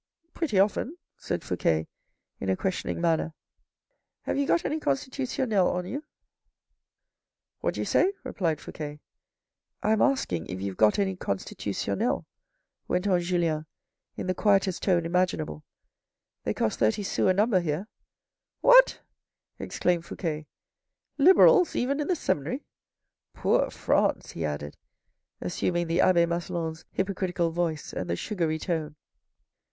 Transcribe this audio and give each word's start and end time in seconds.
"Pretty 0.33 0.59
often," 0.59 0.97
said 1.15 1.43
Fouque 1.43 1.85
in 2.39 2.49
a 2.49 2.55
questioning 2.57 2.99
manner." 2.99 3.35
Have 4.23 4.35
you 4.35 4.47
got 4.47 4.65
any 4.65 4.79
Constitutionnels 4.79 5.71
on 5.75 5.85
you?" 5.85 6.03
186 7.61 7.91
THE 7.93 7.99
RED 7.99 8.05
AND 8.07 8.09
THE 8.09 8.15
BLACK" 8.15 8.39
What 8.41 8.61
do 8.65 8.65
you 8.65 8.65
say?" 8.65 8.93
replied 8.95 8.97
Fouque." 8.97 8.99
I'm 9.83 10.01
asking 10.01 10.47
if 10.47 10.59
you've 10.59 10.75
got 10.77 10.97
any 10.97 11.15
Constitutionnels?" 11.15 12.25
went 12.87 13.05
on 13.05 13.21
Julien 13.21 13.67
in 14.17 14.25
the 14.25 14.33
quietest 14.33 14.81
tone 14.81 15.05
imaginable. 15.05 15.63
"They 16.45 16.55
cost 16.55 16.79
thirty 16.79 17.03
sous 17.03 17.29
a 17.29 17.33
number 17.35 17.59
here."" 17.59 17.87
What!" 18.61 19.01
exclaimed 19.59 20.05
Fouque." 20.05 20.47
Liberals 21.27 21.75
even 21.75 21.99
in 21.99 22.07
the 22.07 22.15
seminary! 22.15 22.63
Poor 23.35 23.69
France," 23.69 24.31
he 24.31 24.45
added, 24.45 24.77
assuming 25.41 25.85
the 25.85 26.01
abbe 26.01 26.25
Maslon's 26.25 26.85
hypocritical 26.89 27.51
voice 27.51 27.93
and 27.93 28.17
sugary 28.17 28.57
tone. 28.57 28.95